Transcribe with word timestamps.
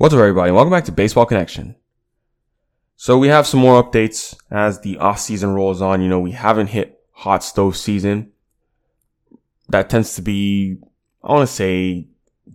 What's 0.00 0.14
up, 0.14 0.20
everybody? 0.20 0.50
Welcome 0.50 0.70
back 0.70 0.86
to 0.86 0.92
Baseball 0.92 1.26
Connection. 1.26 1.76
So 2.96 3.18
we 3.18 3.28
have 3.28 3.46
some 3.46 3.60
more 3.60 3.84
updates 3.84 4.34
as 4.50 4.80
the 4.80 4.96
off 4.96 5.20
season 5.20 5.52
rolls 5.52 5.82
on. 5.82 6.00
You 6.00 6.08
know, 6.08 6.20
we 6.20 6.30
haven't 6.30 6.68
hit 6.68 6.98
hot 7.12 7.44
stove 7.44 7.76
season. 7.76 8.32
That 9.68 9.90
tends 9.90 10.14
to 10.14 10.22
be, 10.22 10.78
I 11.22 11.32
want 11.34 11.46
to 11.46 11.54
say 11.54 12.06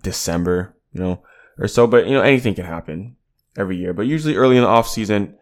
December, 0.01 0.75
you 0.91 0.99
know, 0.99 1.21
or 1.59 1.67
so, 1.67 1.85
but 1.85 2.07
you 2.07 2.13
know, 2.13 2.21
anything 2.21 2.55
can 2.55 2.65
happen 2.65 3.15
every 3.55 3.77
year. 3.77 3.93
But 3.93 4.07
usually 4.07 4.37
early 4.37 4.57
in 4.57 4.63
the 4.63 4.67
off 4.67 4.87
season, 4.87 5.35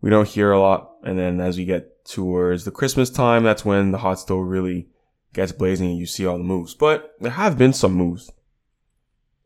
we 0.00 0.08
don't 0.08 0.26
hear 0.26 0.52
a 0.52 0.58
lot. 0.58 0.92
And 1.02 1.18
then 1.18 1.38
as 1.38 1.58
we 1.58 1.66
get 1.66 2.06
towards 2.06 2.64
the 2.64 2.70
Christmas 2.70 3.10
time, 3.10 3.44
that's 3.44 3.62
when 3.62 3.90
the 3.90 3.98
hot 3.98 4.18
stove 4.20 4.46
really 4.46 4.88
gets 5.34 5.52
blazing 5.52 5.90
and 5.90 5.98
you 5.98 6.06
see 6.06 6.24
all 6.24 6.38
the 6.38 6.44
moves. 6.44 6.72
But 6.72 7.14
there 7.20 7.32
have 7.32 7.58
been 7.58 7.74
some 7.74 7.92
moves 7.92 8.32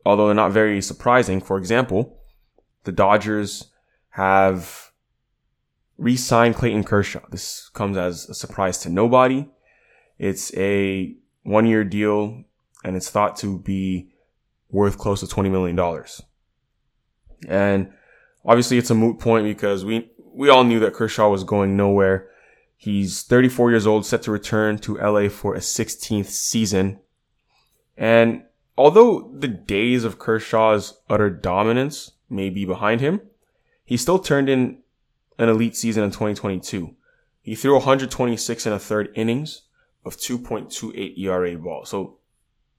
although 0.07 0.27
they're 0.27 0.35
not 0.35 0.53
very 0.53 0.81
surprising. 0.81 1.41
For 1.41 1.57
example, 1.57 2.17
the 2.85 2.93
Dodgers 2.93 3.65
have 4.11 4.91
re-signed 5.97 6.55
Clayton 6.55 6.85
Kershaw. 6.85 7.27
This 7.29 7.69
comes 7.73 7.97
as 7.97 8.29
a 8.29 8.33
surprise 8.33 8.77
to 8.79 8.89
nobody. 8.89 9.49
It's 10.17 10.55
a 10.55 11.13
one-year 11.43 11.83
deal 11.83 12.45
and 12.85 12.95
it's 12.95 13.09
thought 13.09 13.35
to 13.37 13.59
be 13.59 14.09
worth 14.69 14.97
close 14.97 15.19
to 15.19 15.25
$20 15.25 15.51
million. 15.51 15.77
And 17.49 17.91
obviously 18.45 18.77
it's 18.77 18.89
a 18.89 18.95
moot 18.95 19.19
point 19.19 19.43
because 19.43 19.83
we, 19.83 20.09
we 20.33 20.47
all 20.47 20.63
knew 20.63 20.79
that 20.79 20.93
Kershaw 20.93 21.29
was 21.29 21.43
going 21.43 21.75
nowhere. 21.75 22.29
He's 22.77 23.23
34 23.23 23.71
years 23.71 23.85
old, 23.85 24.05
set 24.05 24.21
to 24.21 24.31
return 24.31 24.77
to 24.79 24.97
LA 24.97 25.27
for 25.27 25.53
a 25.53 25.59
16th 25.59 26.27
season. 26.27 27.01
And 27.97 28.43
although 28.77 29.31
the 29.33 29.47
days 29.47 30.03
of 30.03 30.19
Kershaw's 30.19 31.01
utter 31.09 31.29
dominance 31.29 32.11
may 32.29 32.49
be 32.49 32.65
behind 32.65 33.01
him, 33.01 33.21
he 33.83 33.97
still 33.97 34.19
turned 34.19 34.49
in 34.49 34.79
an 35.39 35.49
elite 35.49 35.75
season 35.75 36.03
in 36.03 36.11
2022. 36.11 36.95
He 37.41 37.55
threw 37.55 37.73
126 37.73 38.65
and 38.65 38.75
a 38.75 38.79
third 38.79 39.09
innings 39.15 39.63
of 40.05 40.17
2.28 40.17 41.17
ERA 41.17 41.57
ball. 41.57 41.85
So 41.85 42.17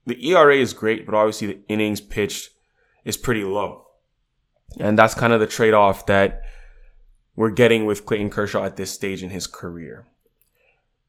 the 0.05 0.29
ERA 0.29 0.55
is 0.55 0.73
great, 0.73 1.05
but 1.05 1.15
obviously 1.15 1.47
the 1.47 1.59
innings 1.67 2.01
pitched 2.01 2.51
is 3.03 3.17
pretty 3.17 3.43
low. 3.43 3.87
And 4.79 4.97
that's 4.97 5.15
kind 5.15 5.33
of 5.33 5.39
the 5.39 5.47
trade 5.47 5.73
off 5.73 6.05
that 6.05 6.43
we're 7.35 7.49
getting 7.49 7.85
with 7.85 8.05
Clayton 8.05 8.29
Kershaw 8.29 8.63
at 8.63 8.75
this 8.75 8.91
stage 8.91 9.23
in 9.23 9.31
his 9.31 9.47
career. 9.47 10.05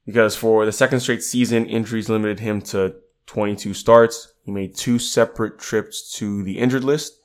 Because 0.06 0.34
for 0.34 0.64
the 0.64 0.72
second 0.72 1.00
straight 1.00 1.22
season, 1.22 1.66
injuries 1.66 2.08
limited 2.08 2.40
him 2.40 2.62
to 2.62 2.96
22 3.30 3.74
starts. 3.74 4.34
He 4.42 4.50
made 4.50 4.74
two 4.74 4.98
separate 4.98 5.60
trips 5.60 6.12
to 6.14 6.42
the 6.42 6.58
injured 6.58 6.82
list 6.82 7.20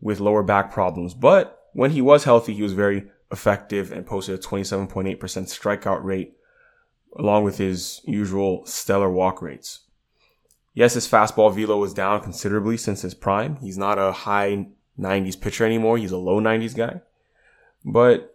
with 0.00 0.18
lower 0.18 0.42
back 0.42 0.72
problems. 0.72 1.14
But 1.14 1.60
when 1.74 1.92
he 1.92 2.02
was 2.02 2.24
healthy, 2.24 2.54
he 2.54 2.62
was 2.62 2.72
very 2.72 3.04
effective 3.30 3.92
and 3.92 4.04
posted 4.04 4.36
a 4.36 4.42
27.8% 4.42 5.16
strikeout 5.16 6.02
rate 6.02 6.32
along 7.16 7.44
with 7.44 7.58
his 7.58 8.00
usual 8.04 8.66
stellar 8.66 9.08
walk 9.08 9.40
rates. 9.40 9.82
Yes, 10.72 10.94
his 10.94 11.06
fastball 11.06 11.54
velo 11.54 11.78
was 11.78 11.94
down 11.94 12.20
considerably 12.20 12.76
since 12.76 13.02
his 13.02 13.14
prime. 13.14 13.54
He's 13.58 13.78
not 13.78 13.96
a 13.96 14.10
high 14.10 14.66
90s 14.98 15.40
pitcher 15.40 15.64
anymore. 15.64 15.98
He's 15.98 16.10
a 16.10 16.16
low 16.16 16.40
90s 16.40 16.74
guy. 16.74 17.00
But 17.84 18.34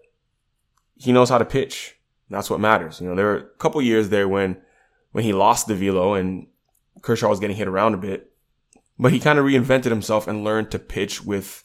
he 0.95 1.11
knows 1.11 1.29
how 1.29 1.37
to 1.37 1.43
pitch. 1.43 1.97
That's 2.29 2.49
what 2.49 2.61
matters. 2.61 3.01
You 3.01 3.09
know, 3.09 3.15
there 3.15 3.25
were 3.25 3.37
a 3.37 3.57
couple 3.57 3.81
years 3.81 4.07
there 4.07 4.29
when 4.29 4.55
when 5.11 5.25
he 5.25 5.33
lost 5.33 5.67
the 5.67 5.75
velo 5.75 6.13
and 6.13 6.47
Kershaw 7.01 7.29
was 7.29 7.39
getting 7.39 7.55
hit 7.55 7.67
around 7.67 7.93
a 7.93 7.97
bit, 7.97 8.31
but 8.97 9.11
he 9.11 9.19
kind 9.19 9.39
of 9.39 9.45
reinvented 9.45 9.85
himself 9.85 10.27
and 10.27 10.43
learned 10.43 10.71
to 10.71 10.79
pitch 10.79 11.23
with 11.23 11.63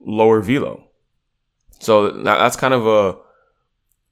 lower 0.00 0.40
velo. 0.40 0.88
So 1.80 2.10
that's 2.22 2.56
kind 2.56 2.74
of 2.74 2.86
a 2.86 3.18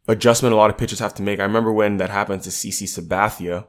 adjustment 0.09 0.55
a 0.55 0.57
lot 0.57 0.71
of 0.71 0.79
pitchers 0.79 1.01
have 1.01 1.15
to 1.15 1.23
make. 1.23 1.41
I 1.41 1.45
remember 1.45 1.73
when 1.73 1.97
that 1.97 2.11
happened 2.11 2.43
to 2.43 2.51
CC 2.51 2.85
Sabathia, 2.85 3.67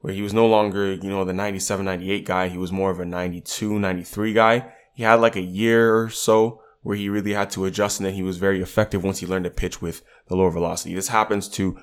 where 0.00 0.14
he 0.14 0.22
was 0.22 0.32
no 0.32 0.46
longer, 0.46 0.94
you 0.94 1.10
know, 1.10 1.24
the 1.24 1.32
97, 1.32 1.84
98 1.84 2.24
guy. 2.24 2.48
He 2.48 2.58
was 2.58 2.72
more 2.72 2.90
of 2.90 3.00
a 3.00 3.04
92, 3.04 3.78
93 3.78 4.32
guy. 4.32 4.72
He 4.94 5.02
had 5.02 5.20
like 5.20 5.36
a 5.36 5.40
year 5.40 5.96
or 5.96 6.10
so 6.10 6.62
where 6.82 6.96
he 6.96 7.08
really 7.08 7.34
had 7.34 7.50
to 7.50 7.66
adjust 7.66 8.00
and 8.00 8.06
then 8.06 8.14
he 8.14 8.22
was 8.22 8.38
very 8.38 8.62
effective 8.62 9.04
once 9.04 9.18
he 9.18 9.26
learned 9.26 9.44
to 9.44 9.50
pitch 9.50 9.82
with 9.82 10.02
the 10.28 10.36
lower 10.36 10.50
velocity. 10.50 10.94
This 10.94 11.08
happens 11.08 11.48
to 11.50 11.78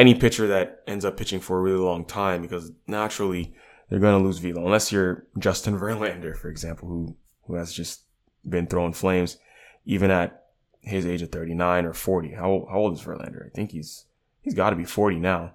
any 0.00 0.14
pitcher 0.14 0.46
that 0.46 0.82
ends 0.86 1.04
up 1.04 1.16
pitching 1.16 1.40
for 1.40 1.58
a 1.58 1.60
really 1.60 1.78
long 1.78 2.06
time 2.06 2.40
because 2.40 2.72
naturally 2.86 3.54
they're 3.88 4.00
going 4.00 4.18
to 4.18 4.24
lose 4.24 4.38
velo 4.38 4.64
unless 4.64 4.90
you're 4.90 5.26
Justin 5.38 5.78
Verlander, 5.78 6.36
for 6.36 6.48
example, 6.48 6.88
who 6.88 7.16
who 7.46 7.54
has 7.54 7.72
just 7.72 8.02
been 8.48 8.66
throwing 8.66 8.94
flames 8.94 9.36
even 9.84 10.10
at 10.10 10.46
his 10.80 11.04
age 11.04 11.20
of 11.20 11.30
39 11.30 11.84
or 11.84 11.92
40. 11.92 12.32
How 12.32 12.66
how 12.70 12.78
old 12.78 12.94
is 12.94 13.02
Verlander? 13.02 13.46
I 13.46 13.50
think 13.50 13.72
he's 13.72 14.06
he's 14.40 14.54
got 14.54 14.70
to 14.70 14.76
be 14.76 14.84
40 14.84 15.18
now. 15.18 15.52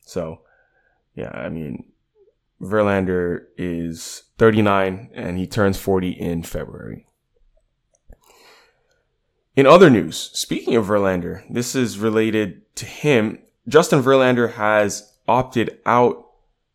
So, 0.00 0.40
yeah, 1.14 1.30
I 1.32 1.48
mean 1.48 1.84
Verlander 2.60 3.44
is 3.56 4.24
39 4.38 5.10
and 5.14 5.38
he 5.38 5.46
turns 5.46 5.78
40 5.78 6.10
in 6.10 6.42
February. 6.42 7.06
In 9.54 9.66
other 9.66 9.90
news, 9.90 10.30
speaking 10.32 10.76
of 10.76 10.86
Verlander, 10.86 11.44
this 11.50 11.74
is 11.74 11.98
related 11.98 12.74
to 12.76 12.86
him. 12.86 13.38
Justin 13.68 14.02
Verlander 14.02 14.54
has 14.54 15.12
opted 15.28 15.78
out 15.86 16.26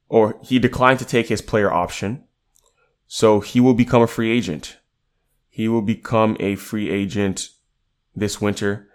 or 0.10 0.40
he 0.44 0.60
declined 0.60 1.00
to 1.00 1.06
take 1.06 1.28
his 1.28 1.42
player 1.42 1.72
option. 1.72 2.24
So 3.08 3.40
he 3.40 3.60
will 3.60 3.74
become 3.74 4.02
a 4.02 4.08
free 4.08 4.32
agent. 4.32 4.78
He 5.50 5.68
will 5.68 5.82
become 5.82 6.38
a 6.40 6.56
free 6.56 6.90
agent 6.90 7.50
this 8.16 8.42
winter. 8.42 8.90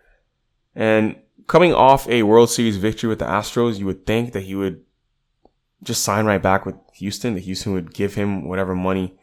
And 0.74 1.16
coming 1.46 1.74
off 1.74 2.08
a 2.08 2.22
World 2.22 2.50
Series 2.50 2.76
victory 2.76 3.08
with 3.08 3.18
the 3.18 3.26
Astros, 3.26 3.78
you 3.78 3.86
would 3.86 4.06
think 4.06 4.32
that 4.32 4.44
he 4.44 4.54
would 4.54 4.82
just 5.82 6.02
sign 6.02 6.24
right 6.24 6.42
back 6.42 6.64
with 6.64 6.76
Houston, 6.94 7.34
that 7.34 7.40
Houston 7.40 7.72
would 7.72 7.92
give 7.92 8.14
him 8.14 8.48
whatever 8.48 8.74
money 8.74 9.18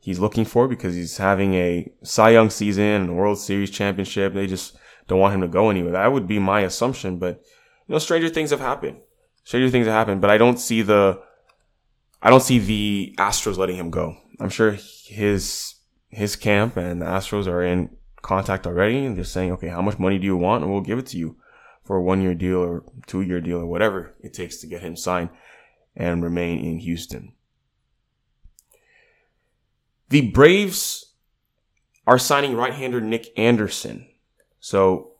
he's 0.00 0.18
looking 0.18 0.44
for 0.44 0.68
because 0.68 0.94
he's 0.94 1.16
having 1.16 1.54
a 1.54 1.90
Cy 2.02 2.30
Young 2.30 2.50
season 2.50 2.84
and 2.84 3.10
a 3.10 3.14
World 3.14 3.38
Series 3.38 3.70
championship. 3.70 4.34
They 4.34 4.46
just 4.46 4.76
don't 5.08 5.18
want 5.18 5.34
him 5.34 5.40
to 5.40 5.48
go 5.48 5.70
anywhere. 5.70 5.92
That 5.92 6.12
would 6.12 6.26
be 6.26 6.38
my 6.38 6.60
assumption, 6.60 7.18
but 7.18 7.42
you 7.86 7.92
know, 7.92 7.98
stranger 7.98 8.28
things 8.28 8.50
have 8.50 8.60
happened. 8.60 8.98
Stranger 9.44 9.70
things 9.70 9.86
have 9.86 9.94
happened, 9.94 10.20
but 10.20 10.30
I 10.30 10.38
don't 10.38 10.58
see 10.58 10.82
the, 10.82 11.20
I 12.22 12.30
don't 12.30 12.42
see 12.42 12.58
the 12.58 13.14
Astros 13.18 13.58
letting 13.58 13.76
him 13.76 13.90
go. 13.90 14.16
I'm 14.40 14.48
sure 14.48 14.76
his, 15.06 15.74
his 16.08 16.36
camp 16.36 16.76
and 16.76 17.02
the 17.02 17.06
Astros 17.06 17.46
are 17.46 17.62
in 17.62 17.96
contact 18.22 18.66
already 18.66 19.04
and 19.04 19.16
they're 19.16 19.24
saying, 19.24 19.52
okay, 19.52 19.68
how 19.68 19.82
much 19.82 19.98
money 19.98 20.18
do 20.18 20.24
you 20.24 20.36
want? 20.36 20.64
And 20.64 20.72
we'll 20.72 20.80
give 20.80 20.98
it 20.98 21.06
to 21.06 21.18
you 21.18 21.36
for 21.84 21.96
a 21.96 22.02
one 22.02 22.22
year 22.22 22.34
deal 22.34 22.58
or 22.58 22.84
two 23.06 23.20
year 23.20 23.40
deal 23.40 23.58
or 23.58 23.66
whatever 23.66 24.14
it 24.20 24.32
takes 24.32 24.56
to 24.58 24.66
get 24.66 24.82
him 24.82 24.96
signed 24.96 25.28
and 25.94 26.22
remain 26.22 26.64
in 26.64 26.78
Houston. 26.78 27.34
The 30.08 30.30
Braves 30.30 31.12
are 32.06 32.18
signing 32.18 32.54
right-hander 32.56 33.00
Nick 33.00 33.28
Anderson. 33.38 34.06
So 34.60 35.13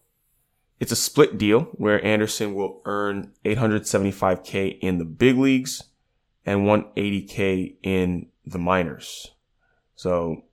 it's 0.80 0.92
a 0.92 0.96
split 0.96 1.38
deal 1.38 1.62
where 1.72 2.04
Anderson 2.04 2.54
will 2.54 2.82
earn 2.84 3.32
875k 3.44 4.78
in 4.80 4.98
the 4.98 5.04
big 5.04 5.36
leagues 5.38 5.84
and 6.44 6.60
180k 6.60 7.76
in 7.82 8.28
the 8.44 8.58
minors. 8.58 9.32
So 9.96 10.44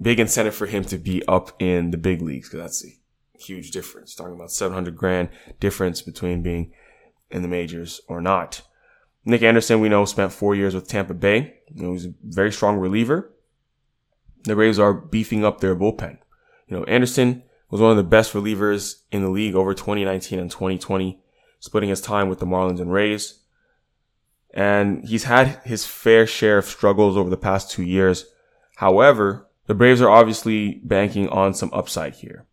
big 0.00 0.18
incentive 0.18 0.54
for 0.54 0.66
him 0.66 0.84
to 0.84 0.98
be 0.98 1.22
up 1.26 1.52
in 1.60 1.90
the 1.90 1.98
big 1.98 2.22
leagues 2.22 2.48
because 2.48 2.60
that's 2.60 2.84
a 2.84 2.98
huge 3.38 3.70
difference. 3.70 4.14
Talking 4.14 4.34
about 4.34 4.50
700 4.50 4.96
grand 4.96 5.28
difference 5.60 6.02
between 6.02 6.42
being 6.42 6.72
in 7.30 7.42
the 7.42 7.48
majors 7.48 8.00
or 8.08 8.20
not. 8.20 8.62
Nick 9.24 9.42
Anderson, 9.42 9.80
we 9.80 9.90
know, 9.90 10.06
spent 10.06 10.32
four 10.32 10.54
years 10.54 10.74
with 10.74 10.88
Tampa 10.88 11.14
Bay. 11.14 11.58
You 11.74 11.82
know, 11.82 11.92
he's 11.92 12.06
a 12.06 12.14
very 12.22 12.50
strong 12.50 12.78
reliever 12.78 13.32
the 14.44 14.54
Braves 14.54 14.78
are 14.78 14.94
beefing 14.94 15.44
up 15.44 15.60
their 15.60 15.76
bullpen. 15.76 16.18
You 16.68 16.78
know, 16.78 16.84
Anderson 16.84 17.42
was 17.70 17.80
one 17.80 17.90
of 17.90 17.96
the 17.96 18.02
best 18.02 18.32
relievers 18.32 19.02
in 19.12 19.22
the 19.22 19.30
league 19.30 19.54
over 19.54 19.74
2019 19.74 20.38
and 20.38 20.50
2020, 20.50 21.20
splitting 21.60 21.90
his 21.90 22.00
time 22.00 22.28
with 22.28 22.40
the 22.40 22.46
Marlins 22.46 22.80
and 22.80 22.92
Rays. 22.92 23.40
And 24.52 25.06
he's 25.08 25.24
had 25.24 25.60
his 25.64 25.86
fair 25.86 26.26
share 26.26 26.58
of 26.58 26.64
struggles 26.64 27.16
over 27.16 27.30
the 27.30 27.36
past 27.36 27.70
two 27.70 27.84
years. 27.84 28.26
However, 28.76 29.48
the 29.66 29.74
Braves 29.74 30.00
are 30.00 30.10
obviously 30.10 30.80
banking 30.82 31.28
on 31.28 31.54
some 31.54 31.70
upside 31.72 32.14
here. 32.14 32.46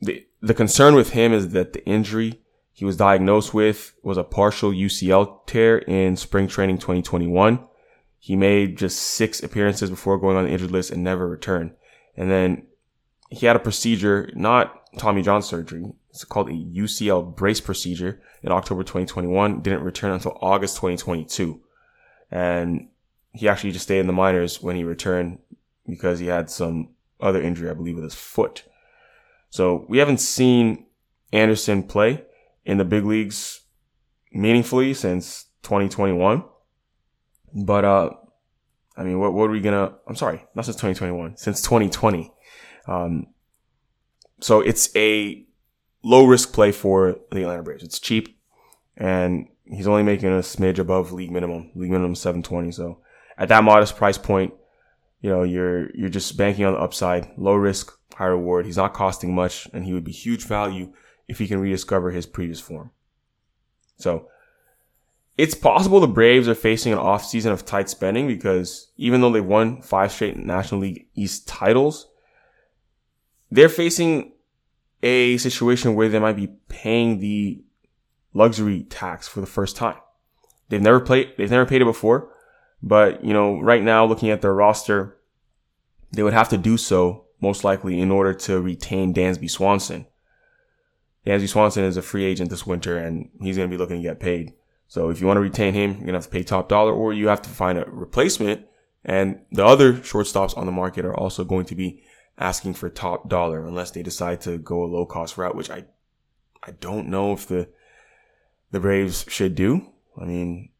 The, 0.00 0.26
the 0.40 0.54
concern 0.54 0.96
with 0.96 1.10
him 1.10 1.32
is 1.32 1.50
that 1.50 1.72
the 1.72 1.86
injury 1.86 2.40
he 2.72 2.84
was 2.84 2.96
diagnosed 2.96 3.54
with 3.54 3.94
was 4.02 4.16
a 4.16 4.24
partial 4.24 4.72
UCL 4.72 5.46
tear 5.46 5.78
in 5.78 6.16
spring 6.16 6.48
training 6.48 6.78
2021. 6.78 7.64
He 8.18 8.34
made 8.34 8.78
just 8.78 8.98
six 8.98 9.42
appearances 9.42 9.90
before 9.90 10.18
going 10.18 10.36
on 10.36 10.44
the 10.44 10.50
injured 10.50 10.70
list 10.70 10.90
and 10.90 11.04
never 11.04 11.28
returned. 11.28 11.74
And 12.16 12.30
then 12.30 12.66
he 13.32 13.46
had 13.46 13.56
a 13.56 13.60
procedure, 13.60 14.30
not 14.34 14.82
Tommy 14.98 15.22
John 15.22 15.42
surgery. 15.42 15.84
It's 16.10 16.24
called 16.24 16.50
a 16.50 16.52
UCL 16.52 17.34
brace 17.34 17.60
procedure 17.60 18.20
in 18.42 18.52
October 18.52 18.82
2021. 18.82 19.62
Didn't 19.62 19.82
return 19.82 20.12
until 20.12 20.36
August 20.42 20.76
2022. 20.76 21.60
And 22.30 22.88
he 23.32 23.48
actually 23.48 23.72
just 23.72 23.84
stayed 23.84 24.00
in 24.00 24.06
the 24.06 24.12
minors 24.12 24.62
when 24.62 24.76
he 24.76 24.84
returned 24.84 25.38
because 25.86 26.18
he 26.18 26.26
had 26.26 26.50
some 26.50 26.90
other 27.20 27.40
injury, 27.40 27.70
I 27.70 27.74
believe, 27.74 27.94
with 27.94 28.04
his 28.04 28.14
foot. 28.14 28.64
So 29.48 29.86
we 29.88 29.98
haven't 29.98 30.18
seen 30.18 30.86
Anderson 31.32 31.82
play 31.82 32.24
in 32.66 32.76
the 32.76 32.84
big 32.84 33.04
leagues 33.06 33.62
meaningfully 34.32 34.92
since 34.92 35.46
2021. 35.62 36.44
But, 37.54 37.84
uh, 37.84 38.10
I 38.96 39.04
mean, 39.04 39.18
what, 39.18 39.32
what 39.32 39.48
are 39.48 39.52
we 39.52 39.60
gonna, 39.60 39.94
I'm 40.06 40.16
sorry, 40.16 40.44
not 40.54 40.66
since 40.66 40.76
2021, 40.76 41.38
since 41.38 41.62
2020. 41.62 42.32
Um, 42.86 43.28
so 44.40 44.60
it's 44.60 44.94
a 44.96 45.44
low 46.02 46.24
risk 46.24 46.52
play 46.52 46.72
for 46.72 47.16
the 47.30 47.42
Atlanta 47.42 47.62
Braves. 47.62 47.82
It's 47.82 47.98
cheap 47.98 48.36
and 48.96 49.48
he's 49.64 49.86
only 49.86 50.02
making 50.02 50.30
a 50.30 50.38
smidge 50.38 50.78
above 50.78 51.12
league 51.12 51.30
minimum, 51.30 51.70
league 51.74 51.90
minimum 51.90 52.14
720. 52.14 52.72
So 52.72 52.98
at 53.38 53.48
that 53.48 53.64
modest 53.64 53.96
price 53.96 54.18
point, 54.18 54.52
you 55.20 55.30
know, 55.30 55.44
you're, 55.44 55.94
you're 55.94 56.08
just 56.08 56.36
banking 56.36 56.64
on 56.64 56.74
the 56.74 56.80
upside, 56.80 57.30
low 57.38 57.54
risk, 57.54 57.96
high 58.14 58.26
reward. 58.26 58.66
He's 58.66 58.76
not 58.76 58.94
costing 58.94 59.34
much 59.34 59.68
and 59.72 59.84
he 59.84 59.92
would 59.92 60.04
be 60.04 60.12
huge 60.12 60.44
value 60.44 60.92
if 61.28 61.38
he 61.38 61.46
can 61.46 61.60
rediscover 61.60 62.10
his 62.10 62.26
previous 62.26 62.60
form. 62.60 62.90
So 63.96 64.28
it's 65.38 65.54
possible 65.54 66.00
the 66.00 66.08
Braves 66.08 66.48
are 66.48 66.54
facing 66.54 66.92
an 66.92 66.98
off 66.98 67.24
season 67.24 67.52
of 67.52 67.64
tight 67.64 67.88
spending 67.88 68.26
because 68.26 68.90
even 68.96 69.20
though 69.20 69.32
they've 69.32 69.44
won 69.44 69.80
five 69.80 70.12
straight 70.12 70.36
National 70.36 70.80
League 70.80 71.06
East 71.14 71.48
titles, 71.48 72.08
they're 73.52 73.68
facing 73.68 74.32
a 75.02 75.36
situation 75.36 75.94
where 75.94 76.08
they 76.08 76.18
might 76.18 76.36
be 76.36 76.48
paying 76.68 77.18
the 77.18 77.62
luxury 78.32 78.84
tax 78.84 79.28
for 79.28 79.40
the 79.40 79.46
first 79.46 79.76
time. 79.76 79.98
They've 80.70 80.80
never 80.80 81.00
played, 81.00 81.34
they've 81.36 81.50
never 81.50 81.66
paid 81.66 81.82
it 81.82 81.86
before, 81.86 82.32
but 82.82 83.22
you 83.22 83.34
know, 83.34 83.60
right 83.60 83.82
now 83.82 84.06
looking 84.06 84.30
at 84.30 84.40
their 84.40 84.54
roster, 84.54 85.18
they 86.12 86.22
would 86.22 86.32
have 86.32 86.48
to 86.48 86.56
do 86.56 86.78
so 86.78 87.26
most 87.42 87.62
likely 87.62 88.00
in 88.00 88.10
order 88.10 88.32
to 88.32 88.58
retain 88.58 89.12
Dansby 89.12 89.50
Swanson. 89.50 90.06
Dansby 91.26 91.48
Swanson 91.48 91.84
is 91.84 91.98
a 91.98 92.02
free 92.02 92.24
agent 92.24 92.48
this 92.48 92.66
winter 92.66 92.96
and 92.96 93.28
he's 93.42 93.58
going 93.58 93.68
to 93.68 93.74
be 93.74 93.78
looking 93.78 93.96
to 93.96 94.02
get 94.02 94.18
paid. 94.18 94.54
So 94.88 95.10
if 95.10 95.20
you 95.20 95.26
want 95.26 95.36
to 95.36 95.42
retain 95.42 95.74
him, 95.74 95.90
you're 95.90 96.00
going 96.00 96.08
to 96.08 96.14
have 96.14 96.24
to 96.24 96.30
pay 96.30 96.42
top 96.42 96.70
dollar 96.70 96.92
or 96.92 97.12
you 97.12 97.28
have 97.28 97.42
to 97.42 97.50
find 97.50 97.76
a 97.76 97.84
replacement. 97.86 98.66
And 99.04 99.40
the 99.50 99.64
other 99.64 99.92
shortstops 99.94 100.56
on 100.56 100.64
the 100.64 100.72
market 100.72 101.04
are 101.04 101.16
also 101.16 101.44
going 101.44 101.66
to 101.66 101.74
be 101.74 102.02
asking 102.38 102.74
for 102.74 102.88
top 102.88 103.28
dollar 103.28 103.66
unless 103.66 103.90
they 103.90 104.02
decide 104.02 104.40
to 104.42 104.58
go 104.58 104.82
a 104.82 104.86
low 104.86 105.06
cost 105.06 105.36
route, 105.36 105.54
which 105.54 105.70
I, 105.70 105.84
I 106.62 106.72
don't 106.72 107.08
know 107.08 107.32
if 107.32 107.46
the, 107.46 107.68
the 108.70 108.80
Braves 108.80 109.24
should 109.28 109.54
do. 109.54 109.86
I 110.20 110.24
mean, 110.24 110.70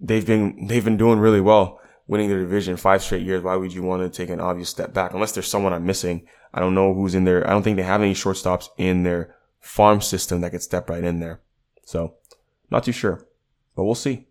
they've 0.00 0.26
been, 0.26 0.66
they've 0.66 0.84
been 0.84 0.96
doing 0.96 1.18
really 1.18 1.40
well 1.40 1.80
winning 2.06 2.28
the 2.28 2.36
division 2.36 2.76
five 2.76 3.02
straight 3.02 3.22
years. 3.22 3.42
Why 3.42 3.56
would 3.56 3.72
you 3.72 3.82
want 3.82 4.02
to 4.02 4.16
take 4.16 4.30
an 4.30 4.40
obvious 4.40 4.68
step 4.68 4.92
back? 4.92 5.14
Unless 5.14 5.32
there's 5.32 5.48
someone 5.48 5.72
I'm 5.72 5.86
missing. 5.86 6.26
I 6.52 6.60
don't 6.60 6.74
know 6.74 6.94
who's 6.94 7.14
in 7.14 7.24
there. 7.24 7.46
I 7.46 7.50
don't 7.50 7.62
think 7.62 7.76
they 7.76 7.82
have 7.82 8.02
any 8.02 8.14
shortstops 8.14 8.68
in 8.76 9.02
their 9.02 9.34
farm 9.60 10.00
system 10.00 10.40
that 10.40 10.50
could 10.50 10.62
step 10.62 10.90
right 10.90 11.02
in 11.02 11.20
there. 11.20 11.40
So 11.84 12.14
not 12.70 12.84
too 12.84 12.92
sure, 12.92 13.26
but 13.74 13.84
we'll 13.84 13.94
see. 13.94 14.26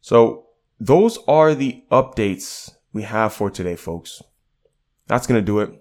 So 0.00 0.46
those 0.78 1.18
are 1.28 1.54
the 1.54 1.84
updates 1.90 2.70
we 2.92 3.02
have 3.02 3.32
for 3.32 3.50
today, 3.50 3.76
folks. 3.76 4.22
That's 5.10 5.26
going 5.26 5.40
to 5.40 5.44
do 5.44 5.58
it. 5.58 5.72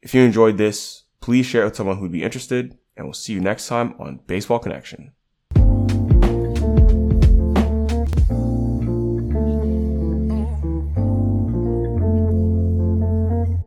If 0.00 0.14
you 0.14 0.22
enjoyed 0.22 0.56
this, 0.56 1.02
please 1.20 1.44
share 1.44 1.60
it 1.60 1.66
with 1.66 1.76
someone 1.76 1.98
who'd 1.98 2.10
be 2.10 2.22
interested 2.22 2.78
and 2.96 3.06
we'll 3.06 3.12
see 3.12 3.34
you 3.34 3.40
next 3.40 3.68
time 3.68 3.94
on 3.98 4.20
Baseball 4.26 4.58
Connection. 4.58 5.12